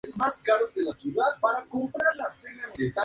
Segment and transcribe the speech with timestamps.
[0.17, 2.93] Participa además en el Primer Salón de Escultura de Murcia.